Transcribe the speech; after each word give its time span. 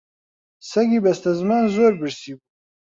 سەگی 0.69 1.03
بەستەزمان 1.03 1.63
زۆر 1.75 1.93
برسی 1.99 2.33
بوو 2.37 2.45